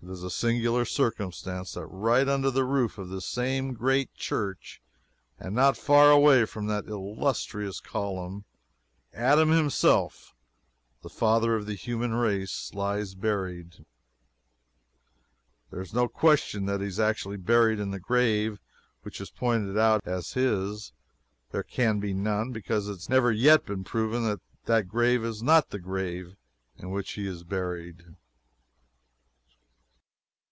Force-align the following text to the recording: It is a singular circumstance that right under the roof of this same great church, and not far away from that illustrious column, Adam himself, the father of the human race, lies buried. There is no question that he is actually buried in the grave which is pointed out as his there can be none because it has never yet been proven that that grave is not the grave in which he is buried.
It 0.00 0.08
is 0.12 0.22
a 0.22 0.30
singular 0.30 0.84
circumstance 0.84 1.72
that 1.72 1.84
right 1.86 2.26
under 2.28 2.52
the 2.52 2.64
roof 2.64 2.98
of 2.98 3.08
this 3.08 3.26
same 3.26 3.72
great 3.74 4.14
church, 4.14 4.80
and 5.40 5.56
not 5.56 5.76
far 5.76 6.12
away 6.12 6.44
from 6.44 6.68
that 6.68 6.86
illustrious 6.86 7.80
column, 7.80 8.44
Adam 9.12 9.50
himself, 9.50 10.36
the 11.02 11.08
father 11.08 11.56
of 11.56 11.66
the 11.66 11.74
human 11.74 12.14
race, 12.14 12.72
lies 12.74 13.14
buried. 13.16 13.84
There 15.72 15.80
is 15.80 15.92
no 15.92 16.06
question 16.06 16.66
that 16.66 16.80
he 16.80 16.86
is 16.86 17.00
actually 17.00 17.36
buried 17.36 17.80
in 17.80 17.90
the 17.90 17.98
grave 17.98 18.60
which 19.02 19.20
is 19.20 19.30
pointed 19.30 19.76
out 19.76 20.06
as 20.06 20.34
his 20.34 20.92
there 21.50 21.64
can 21.64 21.98
be 21.98 22.14
none 22.14 22.52
because 22.52 22.86
it 22.88 22.92
has 22.92 23.08
never 23.08 23.32
yet 23.32 23.66
been 23.66 23.82
proven 23.82 24.22
that 24.26 24.40
that 24.66 24.86
grave 24.88 25.24
is 25.24 25.42
not 25.42 25.70
the 25.70 25.80
grave 25.80 26.36
in 26.76 26.92
which 26.92 27.10
he 27.14 27.26
is 27.26 27.42
buried. 27.42 28.04